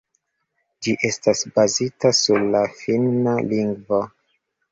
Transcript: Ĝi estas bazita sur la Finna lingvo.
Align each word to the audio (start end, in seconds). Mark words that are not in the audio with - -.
Ĝi 0.85 0.93
estas 1.09 1.41
bazita 1.59 2.11
sur 2.21 2.47
la 2.55 2.63
Finna 2.79 3.35
lingvo. 3.53 4.01